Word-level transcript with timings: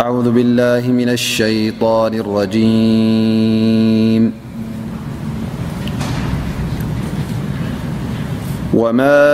أعوذ 0.00 0.30
بالله 0.32 0.88
من 0.92 1.08
الشيطان 1.08 2.14
الرجيم 2.14 4.32
وما 8.74 9.24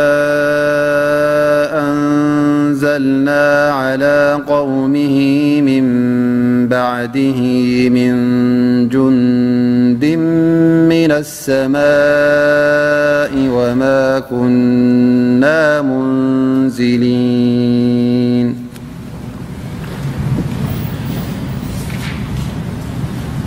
أنزلنا 1.91 3.71
على 3.73 4.41
قومه 4.49 5.19
من 5.61 5.85
بعده 6.69 7.41
من 7.89 8.09
جند 8.89 10.05
من 10.95 11.11
السماء 11.13 13.31
وما 13.55 14.19
كنا 14.31 15.83
منزلين 15.83 18.66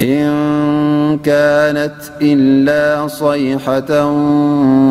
إن 0.01 1.19
كانت 1.23 1.95
إلا 2.21 3.07
صيحة 3.07 4.05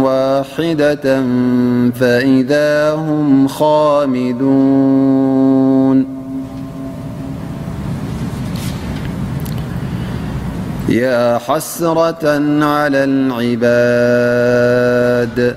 واحدة 0.02 1.22
فإذا 1.94 2.94
هم 2.94 3.48
خامدون 3.48 6.18
يا 10.88 11.38
حسرة 11.48 12.28
على 12.64 13.04
العباد 13.04 15.56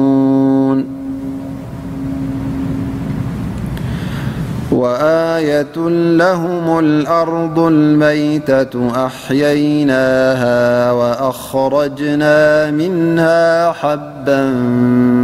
وآية 4.81 5.89
لهم 6.17 6.79
الأرض 6.79 7.59
الميتة 7.59 9.05
أحييناها 9.05 10.91
وأخرجنا 10.91 12.71
منها 12.71 13.71
حبا 13.71 14.43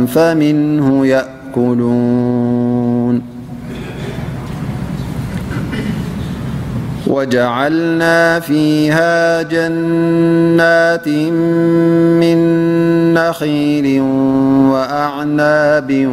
فمنه 0.08 1.08
يأكلون 1.08 2.77
وجعلنا 7.18 8.40
فيها 8.40 9.42
جنات 9.42 11.08
من 12.22 12.38
نخيل 13.14 14.02
وأعناب 14.72 16.08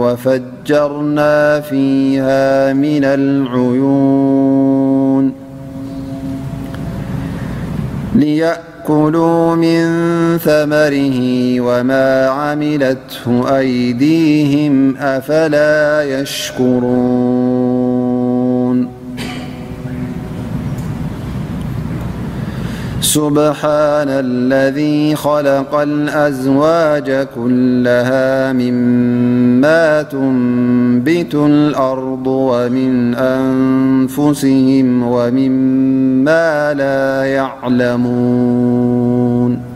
وفجرنا 0.00 1.60
فيها 1.60 2.72
من 2.72 3.04
العيون 3.04 5.32
ليأكلوا 8.14 9.54
من 9.54 9.84
ثمره 10.38 11.16
وما 11.60 12.26
عملته 12.28 13.58
أيديهم 13.58 14.96
أفلا 14.96 16.02
يشكرون 16.20 17.55
سبحان 23.16 24.08
الذي 24.08 25.14
خلق 25.16 25.74
الأزواج 25.74 27.26
كلها 27.34 28.52
مما 28.52 30.02
تنبت 30.02 31.34
الأرض 31.34 32.26
ومن 32.26 33.14
أنفسهم 33.14 35.02
ومما 35.02 36.74
لا 36.74 37.24
يعلمون 37.24 39.75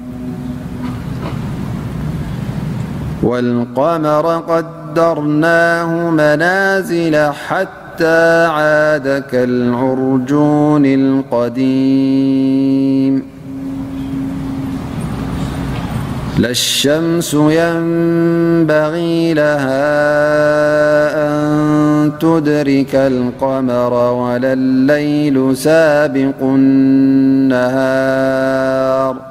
والقمر 3.23 4.37
قدرناه 4.37 6.09
منازل 6.09 7.15
حتى 7.31 8.45
عادكالعرجون 8.45 10.85
القديم 10.85 13.25
للشمس 16.39 17.33
ينبغي 17.33 19.33
لها 19.33 20.21
أن 21.27 22.11
تدرك 22.19 22.95
القمر 22.95 23.93
ولالليل 23.93 25.57
سابق 25.57 26.35
النهار 26.41 29.30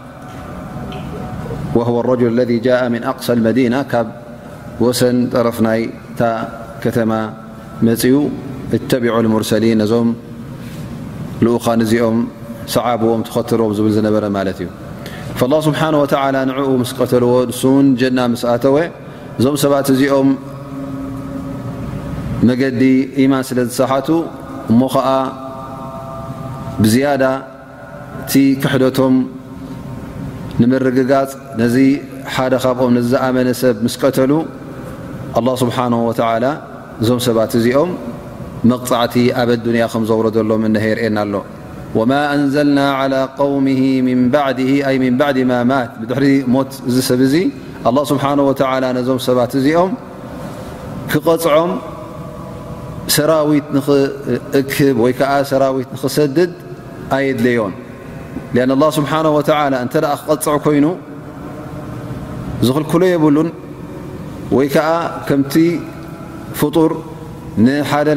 ه 1.79 1.89
ر 2.09 2.11
ለذ 2.37 2.51
ጃء 2.65 2.81
ن 2.91 2.93
ኣቕص 3.11 3.27
لመዲናة 3.37 3.83
ካብ 3.91 4.07
ወሰን 4.83 5.15
ጠረፍናይ 5.33 5.81
ታ 6.19 6.21
ከተማ 6.83 7.11
መፅው 7.87 8.19
እተቢዑ 8.75 9.15
ሙርሰሊን 9.33 9.77
ነዞም 9.81 10.07
ልኡኻ 11.43 11.65
እዚኦም 11.85 12.17
ሰዓብዎም 12.75 13.21
ትኸተልዎም 13.27 13.71
ዝብል 13.77 13.91
ዝነበረ 13.97 14.23
ማለት 14.37 14.57
እዩ 14.61 14.67
اله 15.45 15.59
ስብሓه 15.65 15.89
ንኡ 16.49 16.57
ምስ 16.81 16.91
ቀተልዎ 16.99 17.33
ንሱ 17.49 17.61
ውን 17.75 17.87
ጀና 17.99 18.19
ምስኣተወ 18.33 18.75
እዞም 19.39 19.55
ሰባት 19.63 19.87
እዚኦም 19.93 20.29
መገዲ 22.47 22.81
ኢማን 23.21 23.43
ስለዝሰሓቱ 23.49 24.07
እሞ 24.71 24.81
ከዓ 24.93 25.07
ብዝያዳ 26.81 27.23
እቲ 28.21 28.33
ክሕደቶም 28.61 29.15
ንምርግጋፅ 30.61 31.31
ነዚ 31.59 31.75
ሓደ 32.33 32.53
ካብኦም 32.63 32.91
ነዝኣመነ 32.97 33.49
ሰብ 33.61 33.75
ምስ 33.85 33.95
ቀተሉ 34.01 34.31
ኣ 35.39 35.41
ስብሓን 35.61 35.93
ወላ 36.09 36.43
እዞም 37.01 37.19
ሰባት 37.27 37.51
እዚኦም 37.59 37.91
መቕፃዕቲ 38.71 39.15
ኣብ 39.41 39.49
ኣዱንያ 39.55 39.85
ከም 39.93 40.03
ዘውረደሎም 40.09 40.63
እነሀ 40.69 40.85
ርእና 40.99 41.17
ኣሎ 41.25 41.35
ወማ 41.97 42.11
እንዘልና 42.37 42.79
ላى 43.13 43.21
ውም 43.53 43.65
ንበድ 44.21 44.59
ኣ 44.89 44.93
ምን 45.03 45.13
ባዕድ 45.21 45.37
ማ 45.51 45.59
ማት 45.71 45.89
ብድሕሪ 46.01 46.27
ሞት 46.55 46.71
እዚ 46.89 46.97
ሰብ 47.09 47.21
እዙ 47.27 47.35
ስብሓ 48.11 48.25
ወ 48.47 48.51
ነዞም 48.97 49.19
ሰባት 49.27 49.51
እዚኦም 49.59 49.91
ክቐፅዖም 51.11 51.71
ሰራዊት 53.15 53.67
ንኽእክብ 53.77 54.97
ወይ 55.05 55.13
ከዓ 55.19 55.31
ሰራዊት 55.53 55.89
ንኽሰድድ 55.95 56.51
ኣየድለዮም 57.17 57.73
ስብሓ 58.99 59.11
እተ 59.85 59.99
ክቀፅዕ 60.27 60.73
ይኑ 60.79 60.87
ር 62.69 62.81
ክዳሉ 62.89 63.41
ክሉ 64.69 65.53
ሉ 66.63 67.09
ነ 67.57 68.13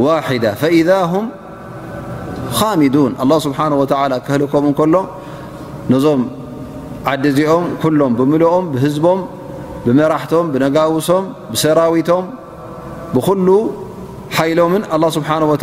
ዋ 0.00 0.10
ሚዱን 2.80 3.12
ه 3.18 3.32
ስብሓه 3.44 4.10
ክህልከም 4.26 4.64
ከሎ 4.78 4.94
ነዞም 5.92 6.22
ዓዲ 7.10 7.24
እዚኦም 7.30 7.64
ኩሎም 7.82 8.12
ብምልኦም 8.18 8.64
ብህዝቦም 8.72 9.20
ብመራሕቶም 9.84 10.46
ብነጋውሶም 10.54 11.24
ብሰራዊቶም 11.52 12.24
ብኩሉ 13.14 13.48
ሓይሎምን 14.36 14.82
ه 14.94 15.10
ስብሓ 15.16 15.30
ወ 15.52 15.54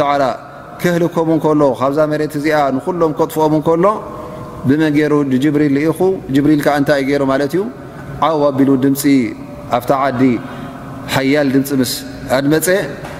ክህልከም 0.81 1.29
ከሎ 1.43 1.61
ካብዛ 1.81 1.99
መሬት 2.13 2.33
እዚኣ 2.39 2.57
ንኩሎም 2.77 3.11
ከጥፍኦም 3.19 3.55
ከሎ 3.67 3.85
ብመ 4.67 4.81
ገሩ 4.97 5.13
ጅብሪል 5.43 5.75
ኢኹ 5.85 5.99
ጅብሪል 6.35 6.61
እንታይ 6.79 6.97
ይ 7.01 7.05
ገይሩ 7.09 7.21
ማለት 7.33 7.51
እዩ 7.55 7.61
ዓዋቢሉ 8.29 8.69
ድምፂ 8.85 9.01
ኣብታ 9.77 9.91
ዓዲ 10.07 10.21
ሓያል 11.15 11.47
ድምፂ 11.55 11.69
ምስ 11.81 11.91
ኣድመፀ 12.37 12.67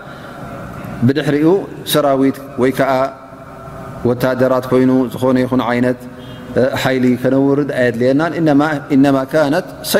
ብድሕሪኡ 1.07 1.49
ሰራዊት 1.91 2.37
ወይከ 2.61 2.79
ታደራት 4.21 4.65
ኮይኑ 4.71 4.89
ዝኾነ 5.13 5.37
ይ 5.43 6.97
ሊ 7.03 7.05
ከነርድ 7.21 7.69
ኣድልየና 7.83 8.21
ነት 9.55 9.67
ص 9.91 9.93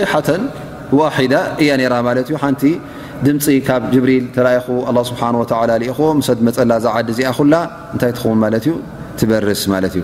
ዋ 1.00 1.10
እ 1.64 2.20
ቲ 2.62 2.74
ድምፂ 3.26 3.46
ካብ 3.68 3.84
ብሪል 4.04 4.26
ተ 4.38 4.48
ሰ 6.28 6.40
መፀላ 6.50 6.72
ዝዓዲ 6.86 7.10
ዚኣ 7.20 7.38
ላ 7.56 7.66
ይ 8.10 8.14
ትው 8.68 8.78
በርስ 9.30 9.64
ዩ 10.00 10.04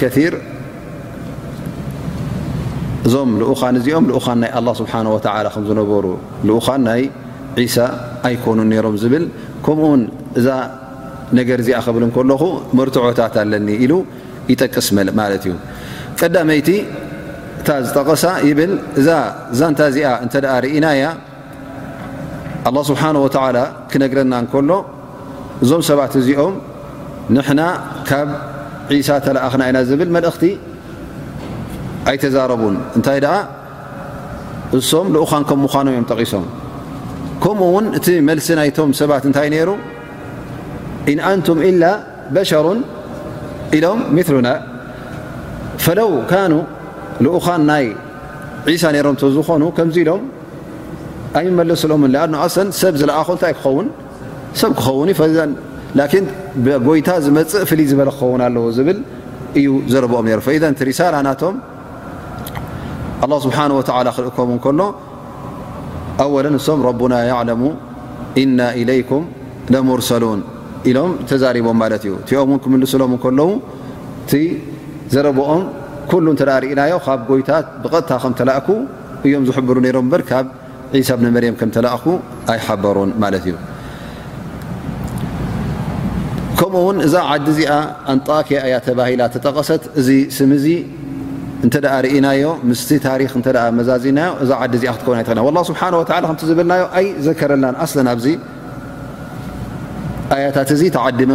ء 0.04 0.36
እዞም 3.06 3.30
ልኡኻን 3.40 3.74
እዚኦም 3.78 4.04
ልኡኻን 4.10 4.38
ናይ 4.42 4.50
ኣላ 4.58 4.68
ስብሓወተላ 4.78 5.46
ከምዝነበሩ 5.54 6.06
ልኡኻን 6.48 6.80
ናይ 6.88 7.02
ዒሳ 7.58 7.76
ኣይኮኑን 8.28 8.66
ነይሮም 8.72 8.96
ዝብል 9.02 9.24
ከምኡውን 9.64 10.02
እዛ 10.40 10.48
ነገር 11.38 11.58
እዚኣ 11.62 11.78
ክብል 11.86 12.02
እንከለኹ 12.06 12.42
መርትዖታት 12.78 13.36
ኣለኒ 13.42 13.68
ኢሉ 13.84 13.92
ይጠቅስ 14.50 14.88
ማለት 15.20 15.44
እዩ 15.48 15.54
ቀዳመይቲ 16.20 16.68
እታ 17.60 17.68
ዝጠቐሳ 17.86 18.24
ይብል 18.48 18.72
እዛ 19.00 19.08
እዛንታ 19.54 19.80
እዚኣ 19.92 20.08
እንተኣ 20.24 20.52
ርእናያ 20.64 21.04
ኣላ 22.68 22.76
ስብሓን 22.90 23.16
ወተዓላ 23.24 23.58
ክነግረና 23.90 24.34
እንከሎ 24.42 24.70
እዞም 25.64 25.82
ሰባት 25.90 26.14
እዚኦም 26.22 26.54
ንሕና 27.36 27.62
ካብ 28.08 28.28
ዒሳ 28.94 29.08
ተላኣኽና 29.26 29.62
ኢና 29.70 29.78
ዝብል 29.90 30.10
መልእኽቲ 30.16 30.42
ኣይ 32.10 32.16
ተዛረቡን 32.22 32.74
እንታይ 32.98 33.20
እሶም 34.76 35.06
ዝኡን 35.14 35.42
ከም 35.48 35.58
ምኖምእዮም 35.64 36.04
ጠቂሶም 36.12 36.44
ከምኡውን 37.42 37.86
እቲ 37.98 38.06
መልሲ 38.28 38.48
ናይቶም 38.58 38.90
ሰባት 39.00 39.24
እንታይ 39.28 39.48
ሩ 39.68 39.70
ኢ 41.12 41.14
ኣንቱም 41.28 41.58
ኢላ 41.68 41.84
በሸሩ 42.34 42.66
ኢሎም 43.76 44.00
ምሉና 44.16 44.48
ፈለው 45.84 46.10
ካኑ 46.32 46.54
ኡኻን 47.38 47.62
ናይ 47.70 47.86
ዒሳ 48.72 48.84
ሮም 49.06 49.16
ዝኾኑ 49.36 49.62
ከምዚ 49.76 49.96
ኢሎም 50.04 50.24
ኣይመለሱሎም 51.40 52.02
ኣን 52.24 52.34
ኣሰን 52.46 52.68
ሰብ 52.80 52.94
ዝለኣኹ 53.02 53.28
እታይ 53.38 53.54
ክኸውን 53.58 53.86
ሰብ 54.62 54.72
ክኸውን 54.80 55.08
ጎይታ 56.88 57.08
ዝመፅእ 57.26 57.62
ፍልይ 57.70 57.86
ዝበለ 57.92 58.10
ክኸውን 58.18 58.42
ኣለዉ 58.48 58.66
ዝብል 58.78 58.98
እዩ 59.60 59.68
ዘርብኦም 59.94 60.26
ሪላ 60.90 61.32
ስብሓ 63.44 63.58
ወ 63.78 63.82
ክርእከም 64.16 64.48
ንከሎ 64.56 64.80
ኣወለ 66.24 66.46
ንሶም 66.54 66.80
ረቡና 66.88 67.14
ለሙ 67.48 67.62
ኢና 68.42 68.58
ኢለይኩም 68.80 69.24
ለሙርሰሉን 69.72 70.40
ኢሎም 70.90 71.10
ተዛሪቦም 71.30 71.76
ማለት 71.82 72.02
እዩ 72.08 72.12
ቲኦም 72.28 72.50
ን 72.56 72.58
ክምልስሎም 72.64 73.12
ከለዉ 73.22 73.50
ቲ 74.30 74.40
ዘረብኦም 75.14 75.62
ኩሉ 76.10 76.26
ተዳ 76.40 76.50
ርእናዮ 76.62 76.94
ካብ 77.06 77.20
ጎይታት 77.30 77.66
ብቀጥታ 77.82 78.10
ከምተላእኩ 78.22 78.68
እዮም 79.26 79.44
ዝብሩ 79.48 79.76
ሮም 79.96 80.06
በ 80.12 80.16
ካብ 80.30 80.46
ሳ 81.08 81.16
ብን 81.20 81.26
መርም 81.36 81.54
ከም 81.60 81.70
ተላእኩ 81.76 82.04
ኣይሓበሩን 82.52 83.10
ማት 83.22 83.34
እዩ 83.40 83.54
ከምኡውን 86.58 86.98
እዛ 87.06 87.14
ዓዲ 87.32 87.46
እዚኣ 87.54 87.72
ኣንጣኪያ 88.14 88.58
እያ 88.68 88.76
ተባሂላ 88.88 89.22
ተጠቀሰት 89.36 89.82
እዚ 90.00 90.08
ስምዚ 90.36 90.66
እና 91.74 91.86
ዚናዛ 94.04 94.42
ዝብና 96.48 96.72
ዘረ 97.94 98.06
ኣዚ 98.14 98.26
ያታት 100.44 100.70
እ 100.74 100.76
ተመ 101.18 101.30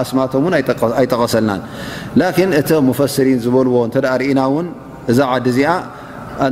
ኣስ 0.00 0.10
ይጠቀሰልና 1.02 1.52
እቶ 2.58 2.70
ፈ 2.98 3.00
ዝልዎ 3.44 3.76
ና 4.36 4.38
እዛ 5.12 5.18
ዲ 5.46 5.48
ዚ 5.56 5.58
ያ 5.64 5.66
ኣ 6.46 6.48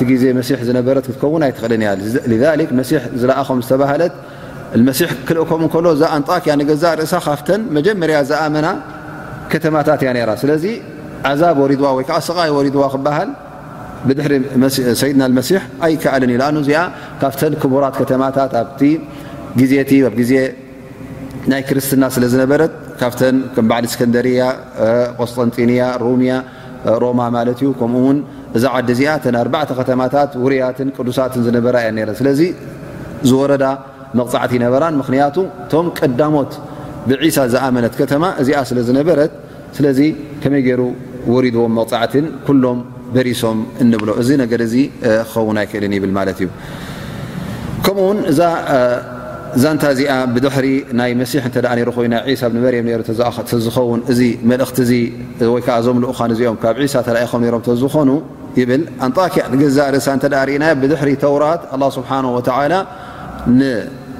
ዜ 0.00 0.02
ዝ 0.22 0.24
ው 0.34 0.36
ይ 0.50 0.54
ዝኣ 0.66 0.82
ዝ 1.06 1.08
ክም 1.20 1.42
ጣያ 1.58 1.90
ዛ 2.22 2.24
እ 2.58 2.60
ካ 2.70 2.74
ጀር 5.70 5.86
ዝመና 8.28 8.68
ተማታ 9.64 9.88
ዓዛብ 11.28 11.56
ወሪድዋ 11.62 11.86
ወይከዓ 11.98 12.16
ሰቃይ 12.28 12.50
ወሪድዋ 12.56 12.82
ክበሃል 12.94 13.30
ብድሕሪ 14.08 14.32
ሰይድና 15.00 15.22
መሲሕ 15.38 15.60
ኣይከኣልን 15.86 16.30
ኢ 16.34 16.38
ንዚኣ 16.56 16.80
ካብተን 17.20 17.54
ክቡራት 17.62 17.94
ከተማታት 18.00 18.52
ኣብቲ 18.60 18.80
ግዜቲ 19.60 19.90
ኣ 20.08 20.10
ዜ 20.30 20.32
ናይ 21.50 21.62
ክርስትና 21.68 22.04
ስለዝነበረት 22.14 22.72
ካብ 23.00 23.12
ም 23.64 23.66
ባዓ 23.70 23.80
ስከንደሪያ 23.92 24.40
ቆስንጢንያ 25.18 25.82
ሮምያ 26.04 26.32
ሮማ 27.02 27.20
ማት 27.34 27.48
እዩ 27.54 27.70
ከምኡውን 27.80 28.18
እዛ 28.56 28.64
ዓዲ 28.78 28.90
ዚኣ 28.98 29.10
ተኣ 29.24 29.64
ከተማታት 29.80 30.30
ውርያትን 30.44 30.88
ቅዱሳትን 30.96 31.42
ዝነበራ 31.46 31.76
እያ 31.84 32.04
ረ 32.10 32.14
ስለዚ 32.20 32.40
ዝወረዳ 33.28 33.64
መቕፃዕቲ 34.18 34.52
ነበራን 34.64 34.94
ምክንያቱ 35.02 35.36
እቶም 35.64 35.88
ቀዳሞት 35.98 36.52
ብሳ 37.10 37.38
ዝኣመነት 37.52 37.94
ከተማ 38.00 38.22
እዚ 38.42 38.48
ስለዝነበረ 38.70 39.18
ስለከመይ 39.76 40.62
ገሩ 40.68 40.80
ዎ 41.28 41.34
መፃት 41.78 42.12
ሎም 42.64 42.78
በሪሶም 43.14 43.58
እንብሎ 43.82 44.08
እዚ 44.22 44.28
ነገ 44.42 44.52
እ 44.60 44.82
ክኸውን 45.04 45.56
ኣይክእልን 45.62 45.92
ይብል 45.96 46.12
ማት 46.16 46.28
እዩ 46.32 46.48
ከምኡው 47.84 48.10
እዛንታ 49.56 49.82
እዚኣ 49.94 50.12
ብድሕሪ 50.34 50.66
ናይ 50.98 51.10
መሲሕ 51.20 51.42
ኮይና 51.96 52.14
ሳ 52.40 52.48
ብኒመርም 52.52 52.86
ዝኸውን 53.66 54.00
እ 54.12 54.16
መእኽቲ 54.50 54.90
ወይከዓ 55.54 55.76
ዞምኡእዚኦም 55.86 56.56
ካብ 56.64 56.78
ሳ 56.94 57.04
ተም 57.06 57.18
ም 57.42 57.44
ዝኾኑ 57.82 58.10
ይብል 58.60 58.82
ንጣኪ 59.10 59.34
ዛ 59.76 59.78
ርእ 59.94 60.06
እና 60.58 60.64
ብድሪ 60.82 61.08
ተውራት 61.24 61.62
ስብሓ 61.98 62.10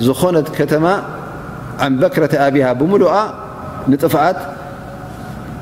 ዝኮነ 0.06 0.36
ከተማ 0.58 0.86
ንበክረ 1.92 2.24
ኣብሃ 2.44 2.66
ብሉ 2.80 3.02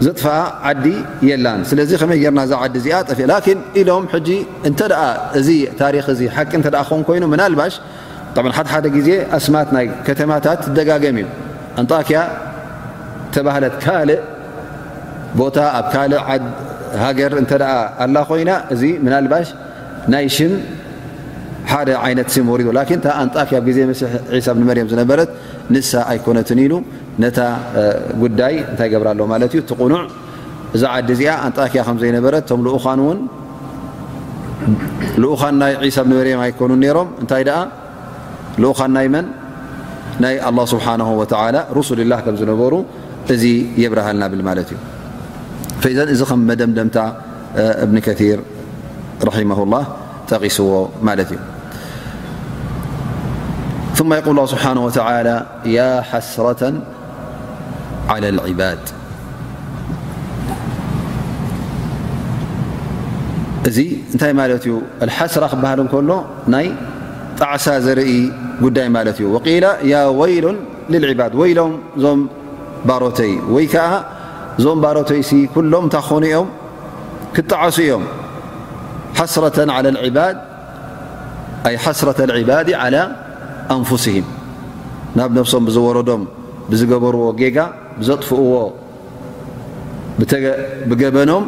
ዘጥፋ 0.07 0.25
ዓዲ 0.69 0.85
የላን 1.29 1.61
ስለዚ 1.69 1.91
ከመይ 2.01 2.21
ርና 2.33 2.41
ዛ 2.51 2.57
ዓዲ 2.65 2.75
ዚኣ 2.85 2.97
ጠፍ 3.11 3.21
ላን 3.31 3.55
ኢሎም 3.81 4.05
እተ 4.69 4.81
እዚ 5.39 5.49
ታሪክ 5.81 6.09
ሓቂ 6.37 6.51
ን 6.61 7.03
ኮይኑ 7.09 7.25
ናባሽ 7.41 7.75
ሓሓደ 8.59 8.85
ግዜ 8.97 9.09
ኣስማት 9.37 9.69
ናይ 9.77 9.87
ከተማታት 10.07 10.61
ደጋገም 10.77 11.17
እዩ 11.23 11.27
ኣንጣክያ 11.81 12.19
ተባህለት 13.35 13.75
ካልእ 13.85 14.21
ቦታ 15.41 15.57
ኣብ 15.79 15.87
ካእ 15.93 16.13
ዓ 16.33 16.37
ሃገር 17.05 17.33
እተ 17.43 17.53
ኣላ 18.05 18.17
ኮይና 18.29 18.51
እዚ 18.75 18.83
ምናልባሽ 19.07 19.49
ናይ 20.15 20.27
ሽ 20.37 20.47
ሓደ 21.73 21.89
ይነት 22.13 22.29
ስ 22.35 22.45
ዶ 22.69 22.79
ኣንጣክያ 23.23 23.59
ዜ 23.79 23.81
መሕ 23.91 23.99
ሳ 24.47 24.51
ብ 24.59 24.63
መርም 24.69 24.89
ዝነበረት 24.93 25.31
ንሳ 25.75 25.91
ኣይኮነትን 26.13 26.61
ኢሉ 26.67 26.75
ጉዳይይብራሎ 28.23 29.21
ማ 29.33 29.37
ቁኑዕ 29.83 30.03
እዛ 30.77 30.83
ዓዲ 30.95 31.09
እዚኣ 31.17 31.35
ጣኪያ 31.59 31.81
ከዘበረ 31.89 32.35
ኡን 35.41 35.55
ናይ 35.63 35.73
ሳ 35.97 36.03
ብር 36.11 36.29
ኣኮኑ 36.49 36.71
ሮም 36.97 37.09
እታይ 37.25 37.45
ኡን 38.79 38.91
ናይ 38.97 39.07
መን 39.15 39.27
ናይ 40.25 40.35
ስ 40.71 40.75
ሱ 41.89 41.93
ላ 42.13 42.17
ዝነሩ 42.41 42.73
እዚ 43.35 43.45
የብረሃልናብል 43.83 44.43
ማ 44.49 44.53
እዩ 44.65 44.73
ዘ 45.99 46.07
እዚ 46.15 46.21
ከ 46.31 46.37
መደምደምታ 46.49 46.97
እብን 47.85 47.99
ከር 48.07 48.39
ላ 49.75 49.79
ጠቂስዎ 50.31 50.71
ማ 51.07 51.17
እዩ 51.19 51.37
ል 54.37 54.39
ሓስ 56.11 56.29
እዚ 63.69 63.79
እንታይ 64.13 64.33
ማለት 64.41 64.63
ዩ 64.69 64.71
ሓስራ 65.17 65.43
ክበሃል 65.53 65.79
እንከሎ 65.83 66.11
ናይ 66.55 66.67
ጣዕሳ 67.41 67.65
ዘርኢ 67.87 68.13
ጉዳይ 68.65 68.89
ማለት 68.97 69.17
እዩ 69.23 69.27
ያ 69.91 69.93
ወይሉ 70.21 70.45
ዕባድ 71.13 71.33
ወይሎም 71.41 71.73
እዞም 71.97 72.21
ባሮተይ 72.91 73.33
ወይ 73.55 73.67
ከዓ 73.73 73.89
እዞም 74.61 74.79
ባሮተይ 74.85 75.21
ኩሎም 75.57 75.85
እታ 75.91 75.97
ኮኒኦም 76.09 76.49
ክጣዓሱ 77.39 77.77
እዮም 77.87 78.05
ስኣ 79.35 79.43
ሓስረ 79.51 79.97
ዕባድ 80.09 80.37
ንስም 83.83 84.17
ናብ 85.21 85.31
ነፍሶም 85.41 85.63
ብዝወረዶም 85.69 86.23
ብዝገበርዎ 86.71 87.27
ጌጋ 87.43 87.57
ብዘጥፍዎ 88.01 88.55
ብገበኖም 90.91 91.45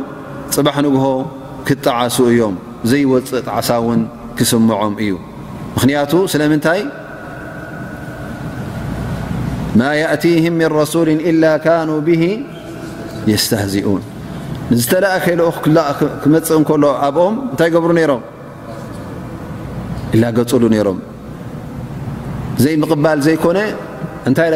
ፅባሕ 0.54 0.76
ንግሆ 0.86 1.04
ክጣዓሱ 1.68 2.16
እዮም 2.32 2.54
ዘይወፅእ 2.90 3.42
ጣዓሳ 3.48 3.68
እውን 3.82 4.00
ክስምዖም 4.38 4.94
እዩ 5.04 5.10
ምክንያቱ 5.74 6.12
ስለምንታይ 6.32 6.80
ማ 9.80 9.88
የእቲህም 10.00 10.54
ምን 10.60 10.70
ረሱሊ 10.80 11.08
ኢላ 11.30 11.44
ካኑ 11.66 11.90
ብሂ 12.06 12.22
የስተህዚኡን 13.32 14.02
ንዝተላእ 14.72 15.16
ከልኦ 15.24 15.48
ክመፅእ 16.22 16.58
ንከሎ 16.62 16.84
ኣብኦም 17.06 17.36
እንታይ 17.50 17.70
ገብሩ 17.76 17.90
ም 17.98 18.20
ላ 20.20 20.24
ገፅሉ 20.36 20.62
ነይሮም 20.72 20.98
ዘይምቕባል 22.62 23.18
ዘይኮነ 23.26 23.58
እንታይ 24.28 24.48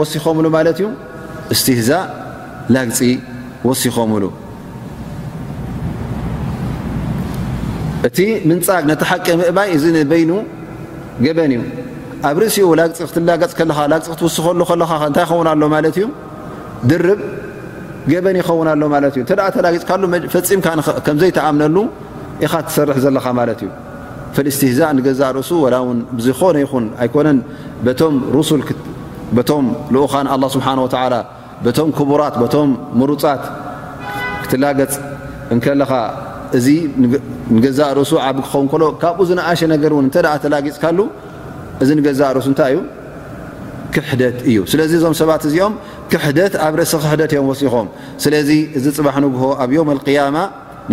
ወሲኮምሉ 0.00 0.46
ማለት 0.56 0.78
እዩ 0.82 0.86
እስትህዛ 1.52 1.90
ላግፂ 2.74 2.98
ወሲኮምሉ 3.68 4.24
እቲ 8.08 8.18
ምንፃግ 8.48 8.82
ነቲ 8.90 9.02
ሓቂ 9.10 9.26
ምእባይ 9.40 9.68
እዚ 9.76 9.84
ንበይኑ 9.96 10.30
ገበን 11.24 11.52
እዩ 11.56 11.62
ኣብ 12.28 12.36
ርእሲኡ 12.42 12.68
ላግፂ 12.80 12.98
ክትላገፅ 13.10 13.52
ከለካ 13.58 13.78
ላግፂ 13.92 14.06
ክትወስከሉ 14.12 14.60
ከለካ 14.70 14.90
እንታይ 15.10 15.24
ይኸውን 15.26 15.48
ሎ 15.62 15.64
ማለት 15.74 15.96
እዩ 16.00 16.06
ድርብ 16.90 17.20
ገበን 18.12 18.36
ይኸውና 18.40 18.68
ሎ 18.82 18.84
ማለት 18.94 19.14
እዩተ 19.18 19.30
ተላግፅ 19.56 19.84
ካፈፂምካከምዘይተኣምነሉ 19.90 21.76
ኢኻ 22.46 22.52
ትሰርሕ 22.68 22.98
ዘለካ 23.04 23.26
ማለት 23.40 23.60
እዩ 23.64 23.70
ፈእስትህዛ 24.36 24.80
ንገዛእ 24.96 25.32
ርእሱ 25.36 25.50
ላ 25.74 25.76
እውን 25.84 25.98
ዝኾነ 26.26 26.56
ይኹን 26.64 26.86
ኣይኮነን 27.02 27.38
ቶም 28.00 28.14
ሩሱል 28.34 28.62
በቶም 29.38 29.64
ልኡኻን 29.94 30.26
ኣላ 30.34 30.44
ስብሓን 30.54 30.78
ወዓላ 30.84 31.14
በቶም 31.64 31.88
ክቡራት 31.98 32.34
በቶም 32.42 32.70
ምሩፃት 33.00 33.42
ክትላገፅ 34.42 34.92
እከለኻ 35.54 35.92
እዚ 36.58 36.66
ንገዛእ 37.56 37.90
ርእሱ 37.98 38.12
ዓቢ 38.26 38.36
ክኸውን 38.44 38.66
ከሎ 38.72 38.84
ካብኡ 39.02 39.22
ዝነኣሸ 39.30 39.60
ነገር 39.74 39.90
እውን 39.94 40.04
እንተኣ 40.08 40.28
ተላጊፅካሉ 40.44 40.98
እዚ 41.82 41.88
ንገዛእ 41.98 42.30
ርእሱ 42.36 42.46
እንታይ 42.52 42.72
እዩ 42.74 42.80
ክሕደት 43.94 44.36
እዩ 44.50 44.58
ስለዚ 44.72 44.92
እዞም 45.00 45.14
ሰባት 45.20 45.42
እዚኦም 45.48 45.74
ክሕደት 46.12 46.54
ኣብ 46.66 46.74
ርእሲ 46.80 46.92
ክሕደት 47.04 47.30
እዮም 47.34 47.46
ወሲኹም 47.52 47.86
ስለዚ 48.24 48.50
እዚ 48.78 48.86
ፅባሕ 48.98 49.16
ንግሆ 49.26 49.44
ኣብ 49.64 49.70
ዮም 49.76 49.88
ኣልቅያማ 49.94 50.36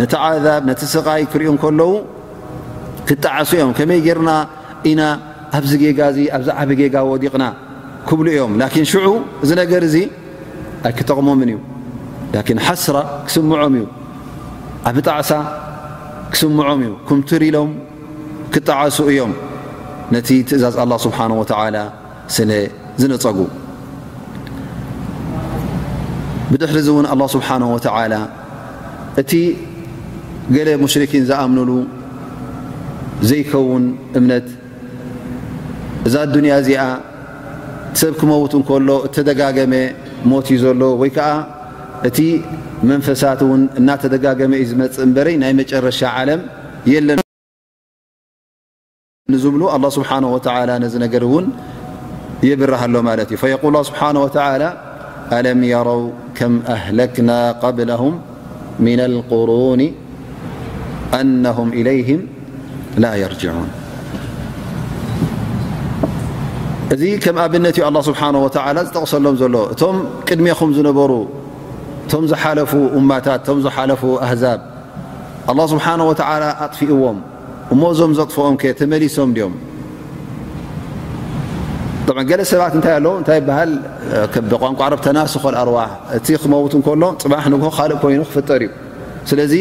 ነቲ 0.00 0.12
ዓዛብ 0.26 0.62
ነቲ 0.70 0.82
ስቓይ 0.94 1.22
ክሪኡ 1.32 1.50
እንከለዉ 1.54 1.90
ክጣዓሲእዮም 3.10 3.72
ከመይ 3.78 4.00
ጌርና 4.06 4.30
ኢና 4.92 5.00
ኣብዚ 5.58 5.72
ጌጋ 5.84 6.00
እ 6.22 6.24
ኣብዚ 6.38 6.48
ዓብ 6.62 6.70
ጌጋ 6.80 6.94
ወዲቕና 7.12 7.44
ክብሉ 8.08 8.26
እዮም 8.34 8.52
ላን 8.60 8.70
ሽዑ 8.92 9.06
እዝ 9.44 9.50
ነገር 9.62 9.82
እዚ 9.88 9.96
ኣይ 10.88 10.92
ክጠቕሞምን 10.98 11.50
እዩ 11.54 11.58
ላን 12.48 12.60
ሓስራ 12.66 12.96
ክስምዖም 13.26 13.74
እዩ 13.78 13.84
ኣብ 14.90 14.96
ጣዕሳ 15.08 15.30
ክስምዖም 16.32 16.80
እዩ 16.86 16.92
ኩምትሪኢሎም 17.08 17.70
ክጣዓሱ 18.54 18.96
እዮም 19.12 19.32
ነቲ 20.14 20.28
ትእዛዝ 20.48 20.76
ኣላ 20.84 20.92
ስብሓን 21.06 21.32
ወተላ 21.40 21.76
ስነ 22.36 22.50
ዝነፀጉ 23.02 23.38
ብድሕሪዚ 26.50 26.88
እውን 26.92 27.06
ኣላ 27.12 27.22
ስብሓነ 27.34 27.62
ወተላ 27.74 28.14
እቲ 29.20 29.32
ገለ 30.54 30.68
ሙሽርኪን 30.82 31.24
ዝኣምንሉ 31.30 31.70
ዘይከውን 33.28 33.84
እምነት 34.18 34.48
እዛ 36.08 36.14
ኣዱንያ 36.26 36.52
እዚኣ 36.62 36.82
ሰብ 38.00 38.14
ክመውት 38.20 38.52
እንከሎ 38.58 38.88
እተደጋገመ 39.06 39.72
ሞት 40.30 40.46
እዩ 40.54 40.58
ዘሎ 40.62 40.80
ወይ 41.00 41.10
ከዓ 41.16 41.28
እቲ 42.08 42.18
መንፈሳት 42.90 43.40
እውን 43.46 43.62
እናተደጋገመ 43.80 44.52
እዩ 44.60 44.66
ዝመፅእ 44.70 45.02
እንበረ 45.06 45.26
ናይ 45.42 45.52
መጨረሻ 45.60 46.00
ዓለም 46.20 46.40
የለን 46.92 47.18
ዝብሉ 49.42 49.62
ه 49.74 49.82
ስብሓه 49.96 50.18
ነዚ 50.84 50.94
ነገር 51.04 51.22
እውን 51.28 51.46
የብርሃሎ 52.48 52.94
ማለት 53.08 53.28
እዩ 53.36 53.42
ል 53.74 53.84
ስብሓه 53.90 54.34
አለም 55.36 55.60
የረው 55.72 56.02
ከም 56.38 56.54
ኣህለክና 56.76 57.30
قብለهም 57.64 58.14
ና 59.00 59.06
ልقሩን 59.16 59.82
ኣነهም 61.20 61.68
إለይም 61.80 62.20
ላ 63.02 63.06
يርጅን 63.24 63.56
እዚ 66.94 67.02
ከም 67.24 67.36
ኣብነት 67.42 67.74
እዩ 67.78 67.82
ኣላ 67.88 67.96
ስብሓ 68.08 68.20
ወተላ 68.44 68.78
ዝጠቕሰሎም 68.86 69.34
ዘሎ 69.42 69.54
እቶም 69.74 69.96
ቅድሜኹም 70.28 70.70
ዝነበሩ 70.76 71.12
እቶም 72.06 72.24
ዝሓለፉ 72.30 72.72
እማታት 72.98 73.38
እቶም 73.42 73.58
ዝሓለፉ 73.66 74.02
ኣህዛብ 74.24 74.60
ኣላ 75.50 75.60
ስብሓ 75.72 75.86
ወተላ 76.10 76.44
ኣጥፊኡዎም 76.64 77.18
እመዞም 77.74 78.12
ዘጥፍኦም 78.18 78.56
ከ 78.62 78.74
ተመሊሶም 78.80 79.30
ድኦም 79.36 79.54
ገለ 82.30 82.40
ሰባት 82.52 82.72
እንታይ 82.78 82.94
ኣለዉ 82.98 83.12
እንታይ 83.20 83.36
ይበሃል 83.40 83.70
ቋንቋ 84.62 84.80
ረብ 84.92 85.00
ተናስኮ 85.06 85.44
ኣርዋሕ 85.64 85.88
እቲ 86.16 86.26
ክመውት 86.42 86.72
እከሎ 86.78 87.02
ፅባሕ 87.24 87.44
ንግሆ 87.54 87.68
ካልእ 87.76 87.96
ኮይኑ 88.02 88.22
ክፍጠር 88.30 88.62
እዩ 88.66 88.70
ስለዚ 89.30 89.52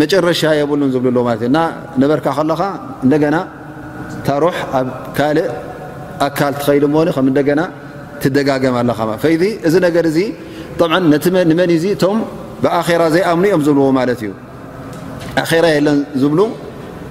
መጨረሻ 0.00 0.40
የብሉን 0.60 0.90
ዝብሉሎ 0.94 1.18
ማለት 1.28 1.42
እ 1.48 1.50
እ 1.62 1.64
ነበርካ 2.02 2.26
ከለካ 2.38 2.62
እንደገና 3.04 3.36
ታሩሕ 4.26 4.56
ኣብ 4.78 4.88
ካልእ 5.18 5.46
ኣካ 6.26 6.38
ትከይል 6.56 6.84
ከ 7.16 7.42
ደና 7.48 7.62
ትደጋገም 8.22 8.74
ኣለ 8.80 8.88
ፈ 9.24 9.28
እዚ 9.68 9.74
ነገር 9.86 10.04
እ 10.12 10.24
መን 11.60 11.70
እቶም 11.94 12.18
ብኣራ 12.64 13.02
ዘይኣምኑ 13.14 13.44
እዮም 13.50 13.62
ዝብልዎ 13.66 13.86
ማለት 14.00 14.20
እዩ 14.24 14.32
ራ 15.64 15.66
የለን 15.76 15.98
ዝብሉ 16.22 16.40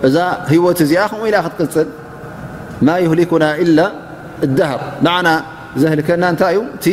እዛ 0.07 0.17
ሂወት 0.51 0.79
እዚኣ 0.85 1.01
ከም 1.11 1.23
ኢላ 1.29 1.37
ክትቅፅል 1.45 1.87
ማ 2.87 2.95
ይህሊኩና 3.03 3.45
ላ 3.77 3.81
እዳሃር 4.45 4.81
ንዓና 5.05 5.29
ዘህልከና 5.81 6.23
እንታይ 6.33 6.55
እዩ 6.55 6.61
እቲ 6.77 6.85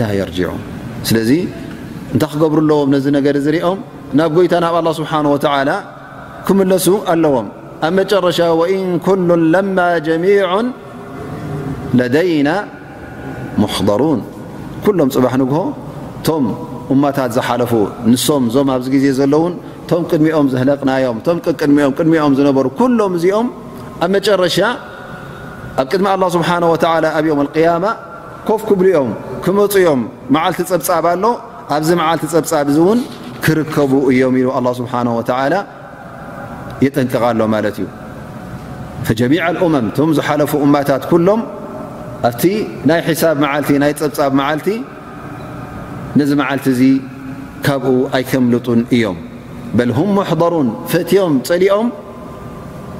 ላ 0.00 0.08
ርጅን 0.28 0.60
ስለዚ 1.08 1.30
እንታይ 2.14 2.30
ክገብሩኣለዎም 2.34 2.90
ነዚ 2.94 3.06
ነገር 3.18 3.36
ዝርኦም 3.46 3.78
ናብ 4.18 4.30
ጎይታ 4.36 4.54
ናብ 4.64 4.74
ኣላ 4.80 4.88
ስብሓን 5.00 5.26
ወላ 5.34 5.70
ክምለሱ 6.48 6.86
ኣለዎም 7.12 7.48
ኣብ 7.86 7.92
መጨረሻ 7.98 8.38
ወኢን 8.60 8.88
ኩሉን 9.06 9.42
ለማ 9.54 9.78
ጀሚን 10.06 10.66
ለደይና 11.98 12.48
ሙሕضሩን 13.62 14.20
ኩሎም 14.84 15.08
ፅባሕ 15.14 15.34
ንግሆ 15.42 15.60
ቶም 16.26 16.44
እማታት 16.94 17.30
ዝሓለፉ 17.36 17.72
ንሶም 18.10 18.44
እዞም 18.50 18.68
ኣብዚ 18.74 18.86
ግዜ 18.94 19.06
ዘለውን 19.20 19.54
ቶም 19.90 20.02
ቅድሚኦም 20.10 20.46
ዘህለቅናዮም 20.52 21.16
ምድኦምቅድሚኦም 21.74 22.32
ዝነበሩ 22.38 22.66
ሎም 23.00 23.14
እዚኦም 23.18 23.48
ኣብ 24.04 24.10
መጨረሻ 24.16 24.56
ኣብ 25.80 25.86
ቅድሚ 25.92 26.06
ኣه 26.12 26.28
ስብሓ 26.34 26.48
ኣብ 27.18 27.24
ያማ 27.68 27.84
ኮፍ 28.48 28.60
ክብልኦም 28.68 29.10
ክመፅዮም 29.44 30.00
መዓልቲ 30.34 30.58
ፀብጻብ 30.70 31.04
ኣሎ 31.12 31.24
ኣብዚ 31.74 31.90
መዓልቲ 32.00 32.24
ፀብፃብ 32.32 32.66
እዚ 32.72 32.78
ውን 32.88 33.00
ክርከቡ 33.44 33.92
እዮም 34.10 34.34
ኢሉ 34.40 34.48
ኣ 34.58 34.60
ስብሓ 34.78 34.92
የጠንቅቃሎ 36.84 37.40
ማለት 37.54 37.76
እዩ 37.82 37.86
ጀሚ 39.20 39.34
መም 39.74 39.86
ቶም 39.96 40.10
ዝሓለፉ 40.18 40.52
እማታት 40.66 41.04
ሎም 41.28 41.40
ኣብቲ 42.28 42.42
ናይ 42.90 43.00
ሒሳብ 43.08 43.36
መዓልቲ 43.44 43.70
ናይ 43.82 43.92
ፀብፃብ 44.02 44.32
መዓልቲ 44.40 44.68
ነዚ 46.18 46.30
መዓልቲ 46.42 46.66
እዚ 46.74 46.82
ካብኡ 47.66 47.94
ኣይከምልጡን 48.18 48.80
እዮም 48.96 49.18
በል 49.78 49.90
ም 50.16 50.20
ሕضሩን 50.30 50.68
ፈትዮም 50.90 51.34
ፀሊኦም 51.48 51.88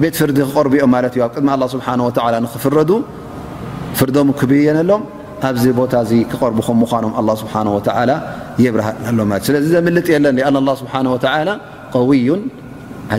ቤት 0.00 0.14
ፍርዲ 0.20 0.38
ክቀርቡኦም 0.48 0.90
ማለት 0.96 1.12
እዩ 1.16 1.22
ኣብ 1.26 1.32
ቅድሚ 1.34 1.64
ስሓ 1.74 1.86
ንኽፍረዱ 2.44 2.90
ፍርም 3.98 4.28
ክብየ 4.40 4.66
ሎም 4.90 5.02
ኣብዚ 5.48 5.64
ቦታ 5.80 5.94
እ 6.08 6.18
ክቐርቡ 6.32 6.58
ከም 6.66 6.76
ምኳኖም 6.82 7.12
ስብሓ 7.42 7.54
ወ 7.76 7.78
የብርሃሎምለእዩ 8.64 9.44
ስለ 9.48 9.56
ዘምልጥ 9.74 10.06
የለን 10.14 10.36
ኣ 10.48 10.74
ስብሓ 10.82 10.94
ወ 11.14 11.18
ቀዩን 11.94 12.42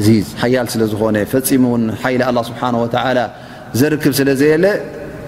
ዚዝ 0.05 0.27
ሓያል 0.41 0.67
ስለዝኾነ 0.73 1.17
ፈፂሙውን 1.33 1.83
ሓይ 2.03 2.15
ስብሓ 2.49 2.61
ዘርክብ 3.79 4.13
ስለዘየለ 4.19 4.65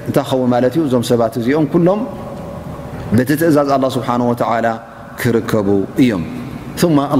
እንታኸው 0.10 0.42
ማለት 0.54 0.74
ዩ 0.78 0.82
እዞም 0.88 1.04
ሰባት 1.10 1.34
እዚኦም 1.40 1.66
ኩሎም 1.74 2.02
በቲ 3.18 3.30
ትእዛዝ 3.42 3.70
ስብሓወ 3.98 4.32
ክርከቡ 5.22 5.68
እዮም 6.04 6.24
ስብእ 6.82 7.14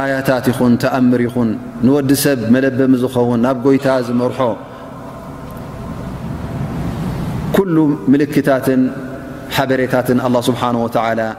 ኣያታት 0.00 0.46
ይኹን 0.50 0.72
ተኣምር 0.82 1.20
ይኹን 1.26 1.50
ንወዲ 1.86 2.10
ሰብ 2.22 2.40
መለበሚ 2.54 2.92
ዝኸውን 3.02 3.40
ናብ 3.44 3.56
ጎይታ 3.66 3.86
ዝመርሖ 4.08 4.38
ኩሉ 7.56 7.76
ምልክታትን 8.12 8.82
ሓበሬታትን 9.56 10.18
ه 10.24 10.28
ስብሓه 10.48 10.98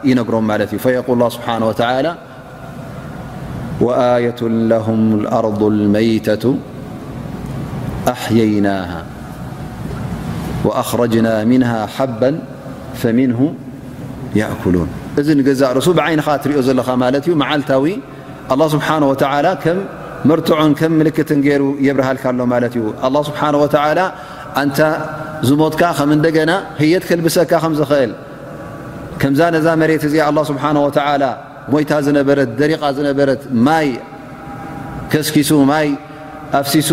ይነግሮም 0.10 0.46
ማለት 0.52 0.72
እዩ 0.78 0.86
ል 1.20 1.30
ስብሓ 1.38 1.48
ኣየة 4.15 4.39
هም 4.88 5.02
أርض 5.39 5.62
መيተة 5.96 6.43
ኣሕየይና 8.13 8.67
وأረጅና 10.67 11.28
ምنه 11.52 11.72
ሓባ 11.96 12.22
فምንه 13.02 13.39
أكሉን 14.54 14.89
እዚ 15.20 15.28
ገዛ 15.50 15.62
ርሱ 15.78 15.88
ብዓይንኻ 16.00 16.28
ትሪኦ 16.43 16.60
ዘለኻ 16.67 16.88
እዩ 17.20 17.28
ላ 18.60 18.66
ስብሓን 18.74 19.04
ወተላ 19.12 19.48
ከም 19.64 19.78
ምርትዑን 20.30 20.72
ከም 20.80 20.92
ምልክትን 21.00 21.40
ገይሩ 21.48 21.64
የብርሃልካኣሎ 21.88 22.42
ማለት 22.54 22.74
እዩ 22.80 22.86
ስብሓወ 23.30 23.64
ኣንታ 24.62 24.80
ዝሞትካ 25.48 25.82
ከም 25.98 26.10
እንደገና 26.16 26.52
ህየት 26.82 27.04
ክልብሰካ 27.10 27.52
ከምዝክእል 27.64 28.12
ከምዛ 29.22 29.42
ነዛ 29.56 29.68
መሬት 29.82 30.04
እዚ 30.10 30.16
ኣ 30.28 30.30
ስብሓ 30.52 30.64
ወላ 30.88 31.26
ሞይታ 31.74 31.92
ዝነበረት 32.08 32.50
ደሪቃ 32.62 32.82
ዝነበረት 32.98 33.42
ማይ 33.68 33.88
ከስኪሱ 35.12 35.52
ማይ 35.72 35.88
ኣፍሲሱ 36.60 36.90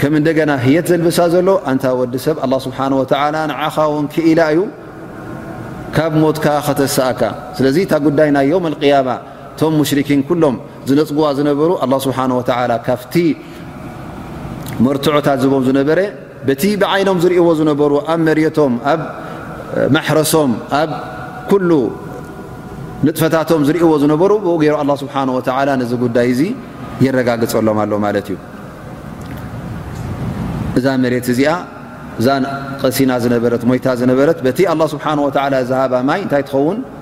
ከም 0.00 0.14
እንደገና 0.20 0.50
ህየት 0.64 0.86
ዘልብሳ 0.92 1.18
ዘሎ 1.34 1.48
እንታ 1.72 1.84
ወዲ 2.00 2.14
ሰብ 2.26 2.36
ኣ 2.46 2.58
ስብሓ 2.66 2.78
ወ 3.00 3.02
ንዓኻ 3.52 3.76
ውን 3.94 4.06
ክኢላ 4.14 4.40
እዩ 4.54 4.60
ካብ 5.96 6.12
ሞትካ 6.22 6.46
ከተሰኣካ 6.66 7.22
ስለዚ 7.58 7.76
እታ 7.86 7.92
ጉዳይ 8.06 8.28
ናይ 8.36 8.46
ዮውም 8.52 8.66
ያማ 8.92 9.08
እቶም 9.60 9.74
ሙሽሪኪን 9.78 10.20
ኩሎም 10.28 10.54
ዝነፅጉዋ 10.88 11.26
ዝነበሩ 11.38 11.70
ኣ 11.84 11.86
ስብሓ 12.04 12.18
ወላ 12.36 12.72
ካብቲ 12.84 13.14
መርትዖታት 14.84 15.38
ዝቦም 15.42 15.62
ዝነበረ 15.66 15.98
በቲ 16.48 16.62
ብዓይኖም 16.82 17.18
ዝርእዎ 17.22 17.48
ዝነበሩ 17.58 17.92
ኣብ 18.12 18.20
መሬቶም 18.28 18.72
ኣብ 18.92 19.00
ማሕረሶም 19.96 20.52
ኣብ 20.80 20.90
ኩሉ 21.50 21.70
ንጥፈታቶም 23.08 23.62
ዝርእዎ 23.70 23.90
ዝነበሩ 24.04 24.30
ብኡ 24.44 24.54
ገይሩ 24.62 24.74
ኣላ 24.84 24.90
ስብሓ 25.02 25.14
ወላ 25.58 25.68
ነዚ 25.82 25.92
ጉዳይ 26.04 26.28
እዚ 26.34 26.42
የረጋግፀሎም 27.06 27.80
ኣሎ 27.84 27.92
ማለት 28.06 28.28
እዩ 28.34 28.38
እዛ 30.80 30.86
መሬት 31.04 31.28
እዚኣ 31.34 31.50
እዛ 32.22 32.28
ቀሲና 32.84 33.12
ዝነበረት 33.26 33.62
ሞይታ 33.72 33.86
ዝነበረት 34.02 34.40
በቲ 34.48 34.60
ስብሓወላ 34.94 35.54
ዝሃባ 35.72 35.92
ማይ 36.12 36.22
እንታይ 36.24 36.44
ትኸውን 36.48 36.78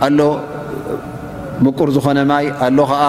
ኣሎ 0.06 0.20
ምቁር 1.66 1.90
ዝኾነ 1.96 2.20
ማይ 2.32 2.46
ኣሎ 2.66 2.80
ከዓ 2.92 3.04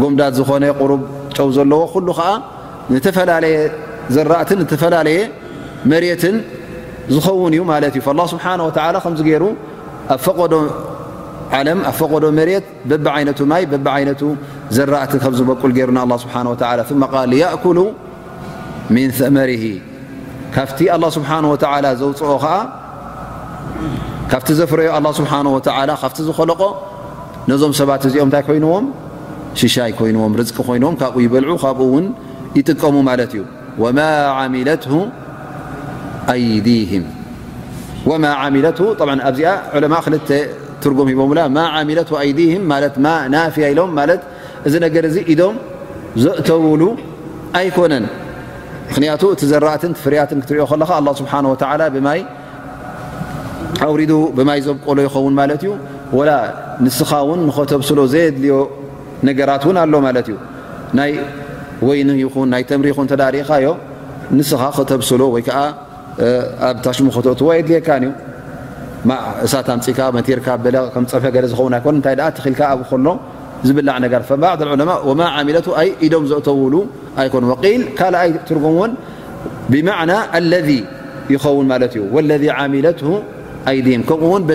ጎምዳት 0.00 0.32
ዝኾነ 0.38 0.64
ቁሩብ 0.80 1.02
ጨው 1.36 1.48
ዘለዎ 1.56 1.80
ኩሉ 1.92 2.08
ከዓ 2.18 2.28
ተፈላለየ 3.06 3.56
ዘራእትን 4.14 4.60
ተፈላለየ 4.72 5.18
መሬትን 5.90 6.36
ዝኸውን 7.14 7.52
እዩ 7.56 7.62
ማለት 7.72 7.94
እዩ 8.00 8.18
ስብሓ 8.34 8.44
ከ 9.04 9.08
ገሩ 9.28 9.44
ኣብ 10.14 10.18
ፈቀዶ 10.26 10.54
ዓ 11.58 11.60
ኣ 11.90 11.92
ፈቀዶ 12.00 12.24
መ 12.38 12.44
በቢ 12.90 13.06
ይ 13.62 13.64
በቢ 13.72 13.86
ነ 14.08 14.12
ዘራእት 14.76 15.12
ከ 15.24 15.32
ዝመቁል 15.40 15.72
ይሩ 15.80 15.90
ስሓ 16.24 16.34
ል 16.78 16.82
እኩሉ 17.56 17.78
ም 18.94 19.08
ሰመር 19.20 19.50
ካብቲ 20.56 20.80
ስብሓ 21.18 21.30
ዘውፅኦ 22.00 22.32
ከ 22.46 22.56
ካ 24.32 24.38
ዘፍረዮ 24.58 24.88
ዝለቆ 26.28 26.62
ዞም 27.62 27.72
ሰባት 27.78 28.02
እዚኦምይዎም 28.08 28.84
ሽይ 29.60 29.76
ይዎም 30.10 30.34
ይዎ 30.40 30.90
ካብ 31.02 31.14
ይል 31.24 31.30
ብ 31.32 32.60
ይቀሙ 32.60 32.94
ዩ 33.32 33.42
ሎም 43.78 43.98
ኢም 45.32 45.60
ዘተውሉ 46.26 46.80
ነ 47.54 47.60
እፍ 47.64 47.76
ኦ 50.60 51.30
ኣውሪዱ 53.82 54.12
ብማይ 54.36 54.60
ዘብቀሎ 54.66 54.98
ይኸውን 55.06 55.34
ማለት 55.40 55.62
እዩ 55.66 55.72
ላ 56.28 56.32
ንስኻ 56.86 57.10
ውን 57.30 57.40
ንኸተብስሎ 57.48 57.98
ዘየድልዮ 58.12 58.54
ነገራትእውን 59.28 59.76
ኣሎ 59.82 59.94
ማለት 60.06 60.26
እዩ 60.32 60.36
ይ 61.12 61.14
ወይኒ 61.86 62.08
ይኹን 62.22 62.48
ናይ 62.52 62.62
ተምሪኹን 62.70 63.06
ተዳሪእካዮ 63.12 63.66
ንስኻ 64.38 64.62
ክተብስሎ 64.76 65.20
ወይከዓ 65.34 65.58
ኣብ 66.68 66.76
ታሽሙ 66.84 67.06
ክተትዎ 67.16 67.48
የድልየካእዩእሳትፅካ 67.58 68.00
መርካ 70.16 70.46
ፀፈ 71.12 71.24
ዝውን 71.52 71.98
ታይ 72.06 72.16
ትልካ 72.38 72.60
ኣብ 72.74 72.80
ከሎ 72.90 73.06
ዝብላዕ 73.66 73.96
ባ 74.40 75.32
ሚት 75.48 75.68
ኢዶም 76.06 76.24
ዘእተውሉ 76.30 76.74
ኣይኮኑ 77.22 77.44
ል 77.64 77.82
ካኣይ 77.98 78.30
ትርጉምእውን 78.48 78.92
ብና 79.72 79.88
ለ 80.52 80.56
ይኸውን 81.32 81.66
ማ 81.72 81.76
እዩ 82.78 83.20
ኡ 83.68 83.72
ኢ 83.72 83.82
ዝራ 83.92 84.48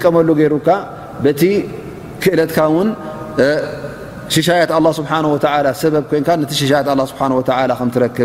ቀመሉ 0.00 0.30
ክ 8.16 8.24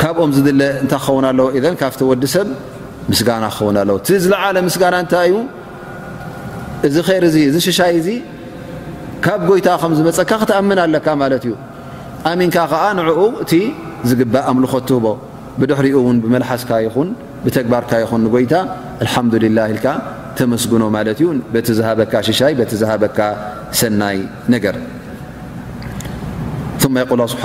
ካብኦም 0.00 0.30
ዝድለ 0.36 0.62
እንታይ 0.82 1.00
ክኸውን 1.04 1.24
ኣለዎ 1.30 1.46
ካብቲ 1.80 2.00
ወዲ 2.10 2.24
ሰብ 2.34 2.46
ምስጋና 3.10 3.44
ክኸውን 3.54 3.76
ኣለዎ 3.82 3.96
ዝለዓለ 4.24 4.56
ምስጋና 4.68 4.94
እታይ 5.04 5.28
እዩ 5.30 5.34
እዚ 6.88 6.96
ይር 7.16 7.24
እ 7.28 7.32
እዚ 7.50 7.56
ሽሻይ 7.66 7.96
ዚ 8.06 8.08
ካብ 9.24 9.40
ጎይታ 9.48 9.68
ከምዝመፀካ 9.82 10.30
ክትኣምን 10.42 10.78
ኣለካ 10.84 11.06
ማለት 11.22 11.42
እዩ 11.48 11.52
ኣሚንካ 12.30 12.56
ከዓ 12.72 12.82
ንኡ 12.98 13.10
እቲ 13.44 13.52
ዝግባእ 14.10 14.44
ኣምልኾት 14.52 14.88
ቦ 15.04 15.06
ብድሕሪኡ 15.60 15.96
እውን 16.04 16.16
ብመልሓስካ 16.24 16.70
ይኹን 16.86 17.08
ብተግባርካ 17.44 17.90
ይኹን 18.02 18.20
ንጎይታ 18.26 18.54
ልሓምዱላ 19.06 19.58
ኢልካ 19.72 19.86
ተመስግኖ 20.38 20.82
ማለት 20.96 21.18
እዩ 21.22 21.28
በቲ 21.54 21.68
ዝሃበካ 21.78 22.12
ሽሻይ 22.28 22.52
ቲ 22.70 22.72
ዝሃበካ 22.82 23.18
ሰናይ 23.80 24.18
ነገር 24.56 24.78
ይቆ 27.02 27.12
ስብሓ 27.32 27.44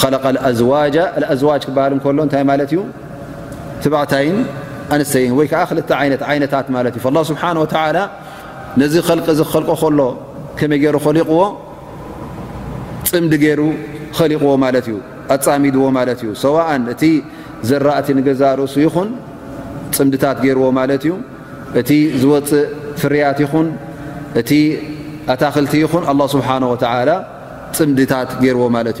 ኣዋጅ 0.00 1.64
ክሃል 1.66 2.16
ሎ 2.20 2.24
እታይ 2.28 2.78
ዩ 2.78 2.80
ትዕታይ 3.82 4.26
ኣንስተይ 4.94 5.24
ወይዓ 5.38 5.52
ይነታት 6.36 6.66
እ 6.72 7.24
ስብሓ 7.30 7.42
ነዚ 8.80 8.94
ልቀ 8.94 9.34
ክልቀ 9.50 9.68
ከሎ 9.80 10.00
መይ 10.70 10.86
ሩ 10.94 11.10
ሊቕዎ 11.18 11.40
ፅምዲ 13.10 13.32
ሩ 13.60 13.62
ኸሊቕዎ 14.18 14.52
ማ 14.62 14.66
እዩ 14.80 14.88
ኣፃሚድዎ 15.34 15.84
እዩ 16.12 16.28
ሰን 16.42 16.82
እቲ 16.92 17.02
ዘራእቲ 17.68 18.08
ንገዛ 18.18 18.42
ርእሱ 18.58 18.74
ይኹን 18.84 19.08
ፅምድታት 19.96 20.38
ገይርዎ 20.44 20.64
ማ 20.76 20.80
እዩ 20.96 21.08
እቲ 21.80 21.90
ዝወፅእ 22.22 22.66
ፍርያት 23.00 23.38
ይኹን 23.44 23.68
እቲ 24.40 24.50
ኣታክልቲ 25.34 25.72
ይኹን 25.84 26.04
ስብሓ 26.34 26.48
ፅምድታት 27.78 28.28
ገርዎ 28.44 28.62
ማ 28.76 28.82
እዩ 28.90 29.00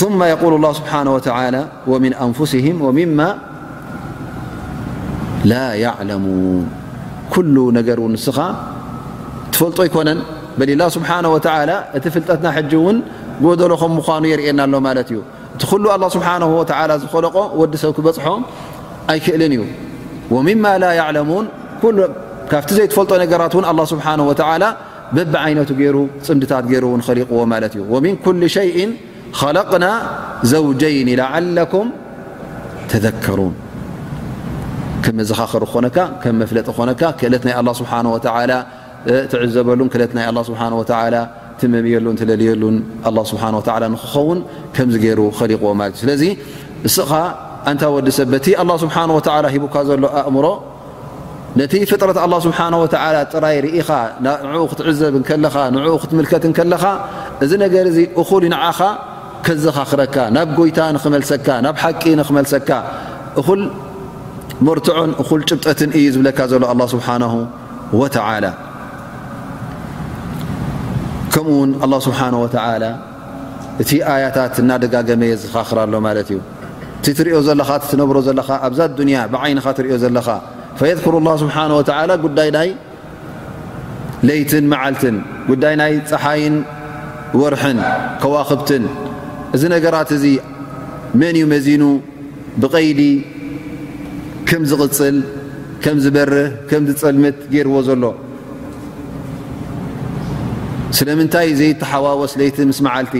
ث 0.00 0.02
ن 0.10 0.12
ን 0.16 0.68
ስ 0.78 0.80
ፈጦ 9.60 9.80
ይነ 9.92 11.72
እቲ 11.96 12.04
ፍጠትና 12.14 12.46
ን 12.94 12.98
ጎሎ 13.42 13.88
ኑ 14.22 14.24
የእና 14.44 14.90
እቲ 15.02 15.12
ዝለቆ 17.12 17.36
ዲሰብ 17.74 17.92
ክፅሖ 17.98 18.24
ኣክእል 19.14 19.42
እዩ 19.48 19.60
ካ 22.52 22.62
ዘፈልጦ 22.78 23.12
ራ 23.42 23.44
ብ 25.14 25.18
ፅምድታ 26.26 26.52
ሊዎ 26.72 27.44
ለና 29.56 29.86
ዘውጀይኒ 30.52 31.08
ኩ 31.72 31.74
ተሩን 32.92 33.54
መዘኻኽ 35.18 35.52
ክኾነ 35.64 35.88
መፍለጥ 36.42 36.66
ክኾነ 36.76 36.90
ክእለት 37.20 37.44
ስ 37.80 37.82
ትዘበሉ 39.32 39.80
ክእለ 39.92 40.02
ስ 40.48 40.50
ትመምየሉን 41.60 42.16
ልየሉን 42.40 42.76
ስ 43.30 43.32
ንክኸውን 43.54 44.38
ም 44.88 44.90
ገይሩ 45.04 45.20
ኸሊቑዎ 45.38 45.70
ዩ 45.90 45.94
ስለ 46.02 46.10
እስኻ 46.88 47.10
እንታ 47.70 47.82
ወዲሰብ 47.94 48.28
በቲ 48.34 48.46
ስብሓ 48.82 48.96
ሂቡካ 49.54 49.74
ዘሎ 49.88 50.04
ኣእምሮ 50.20 50.46
ነቲ 51.58 51.74
ፍጥረት 51.90 52.18
ስሓ 52.46 52.60
ፅራይ 53.32 53.56
ርኢኻ 53.64 53.88
ኡ 54.52 54.62
ክትዘብ 54.70 55.14
ን 56.20 56.24
ክትት 56.30 56.46
ኻ 56.84 56.86
እ 57.44 57.46
ገ 57.72 57.76
ካረካናብ 59.46 60.50
ይታ 60.68 60.80
ሰና 61.04 61.66
ቂ 62.02 62.32
መሰካ 62.38 62.70
ርትዑን 64.78 65.10
እ 65.22 65.24
ጭብጠትን 65.50 65.90
እዩ 65.98 66.06
ዝብለካ 66.14 66.38
ዘሎ 66.52 66.64
ስሓ 66.92 67.08
ከኡውን 71.34 71.70
ስሓ 72.06 72.20
እቲ 73.82 73.90
ያታት 74.22 74.54
እናደጋመየ 74.62 75.34
ዝኻኽራሎ 75.42 75.94
እዩ 76.22 76.38
እቲ 77.00 77.06
ትሪኦ 77.18 77.38
ዘለኻ 77.46 77.70
ነብሮ 78.00 78.16
ዘለካ 78.26 78.50
ኣብዛ 78.68 78.80
ያ 79.14 79.20
ብይንኻ 79.34 79.66
ትርዮ 79.78 79.92
ዘለኻ 80.04 80.28
ር 80.82 80.86
ስሓ 81.42 81.56
ጉዳይ 82.24 82.50
ናይ 82.56 82.70
ለይትን 84.28 84.64
መዓልትን 84.72 85.16
ጉዳይ 85.50 85.74
ናይ 85.80 85.92
ፀሓይን 86.10 86.56
ርን 87.62 87.78
ከዋክብትን 88.22 88.84
እዚ 89.56 89.62
ነገራት 89.74 90.10
እዚ 90.16 90.24
መን 91.20 91.34
እዩ 91.38 91.44
መዚኑ 91.52 91.84
ብቐይዲ 92.62 93.00
ከም 94.48 94.62
ዝቕፅል 94.70 95.16
ከም 95.84 95.96
ዝበርህ 96.04 96.46
ከም 96.70 96.82
ዝፀልምት 96.90 97.38
ገይርዎ 97.52 97.76
ዘሎ 97.88 98.04
ስለምንታይ 100.98 101.48
ዘይተሓዋወስ 101.60 102.32
ለይቲ 102.40 102.56
ምስ 102.70 102.78
መዓልቲ 102.86 103.16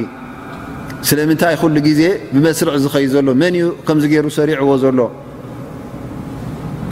ስለምንታይ 1.08 1.54
ሉ 1.74 1.76
ግዜ 1.88 2.02
ብመስርዕ 2.34 2.74
ዝኸይ 2.84 3.06
ዘሎ 3.14 3.26
መን 3.42 3.54
እዩ 3.60 3.66
ከም 3.88 3.98
ገይሩ 4.12 4.26
ሰሪዕዎ 4.38 4.70
ዘሎ 4.84 5.00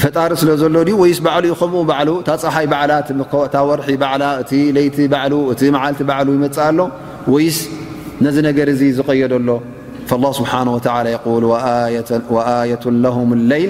ፈጣሪ 0.02 0.30
ስለ 0.40 0.50
ዘሎ 0.62 0.76
ወይስ 1.02 1.18
ከምኡ 1.60 1.80
እ 2.20 2.24
ፀሓይ 2.42 2.66
ላ 2.90 3.02
ወርሒላ 3.70 4.04
እቲ 4.42 4.52
ቲ 4.96 5.06
ባ 5.14 5.22
እቲ 5.54 5.62
ዓልቲ 5.84 6.00
ባ 6.10 6.16
ይመፅእ 6.36 6.62
ኣሎ 6.68 6.78
ነ 8.24 8.28
ዝቀየሎ 8.30 9.34
ية 12.68 12.84
ል 13.42 13.64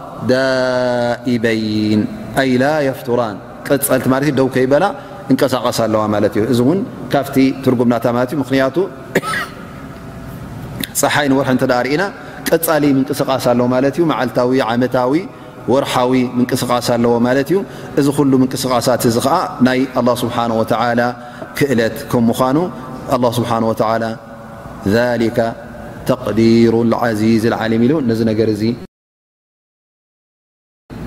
ዳይ 0.29 1.37
ፍራ 2.99 3.21
ደው 4.39 4.47
ከይበላ 4.55 4.85
ንቀሳቀስ 5.33 5.77
ኣለዋ 5.83 6.01
ማእ 6.13 6.21
እዚ 6.53 6.59
ውን 6.69 6.79
ካብቲ 7.13 7.35
ትርጉምናታ 7.65 8.05
ምክንያቱ 8.43 8.75
ፀሓይንርሒ 11.01 11.79
ርእና 11.87 12.03
ቀፃሊ 12.49 12.83
ምንቅስቃስ 12.97 13.45
ኣለዎ 13.53 13.65
መዓልታዊ 14.11 14.55
መታዊ 14.83 15.13
ወርሓዊ 15.71 16.13
ምንቅስቃ 16.37 16.69
ኣለዎ 16.97 17.11
ማ 17.25 17.33
እዩ 17.43 17.57
እዚ 18.01 18.07
ሉ 18.31 18.33
ምንቅስቃሳት 18.43 19.03
እዚ 19.11 19.17
ዓ 19.37 19.39
ናይ 19.67 19.81
ስሓ 20.23 20.35
ክእለት 21.57 21.97
ከምምኳኑ 22.11 22.57
ስብሓ 23.39 23.51
ተዲሩ 26.11 26.77
ዚዝ 27.21 27.45
ዓለ 27.61 27.73
ሉ 27.89 27.93
ነገ 28.31 28.39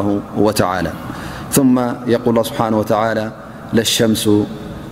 ሎ 2.76 2.78
ይ 3.78 3.84